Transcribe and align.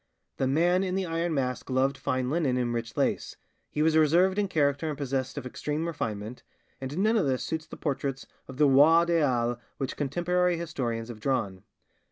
The 0.37 0.47
Man 0.47 0.83
in 0.83 0.95
the 0.95 1.05
Iron 1.05 1.31
Mask 1.35 1.69
loved 1.69 1.95
fine 1.95 2.31
linen 2.31 2.57
and 2.57 2.73
rich 2.73 2.97
lace, 2.97 3.35
he 3.69 3.83
was 3.83 3.95
reserved 3.95 4.39
in 4.39 4.47
character 4.47 4.89
and 4.89 4.97
possessed 4.97 5.37
of 5.37 5.45
extreme 5.45 5.85
refinement, 5.85 6.41
and 6.81 6.97
none 6.97 7.17
of 7.17 7.27
this 7.27 7.43
suits 7.43 7.67
the 7.67 7.77
portraits 7.77 8.25
of 8.47 8.57
the 8.57 8.67
'roi 8.67 9.05
des 9.05 9.19
halles' 9.19 9.57
which 9.77 9.95
contemporary 9.95 10.57
historians 10.57 11.09
have 11.09 11.19
drawn. 11.19 11.61